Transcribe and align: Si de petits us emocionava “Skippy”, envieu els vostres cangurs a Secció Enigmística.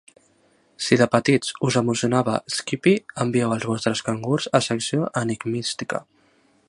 Si 0.85 0.95
de 1.01 1.07
petits 1.15 1.51
us 1.67 1.77
emocionava 1.81 2.39
“Skippy”, 2.55 2.95
envieu 3.25 3.53
els 3.57 3.67
vostres 3.73 4.03
cangurs 4.09 4.49
a 4.61 4.63
Secció 4.69 5.13
Enigmística. 5.25 6.01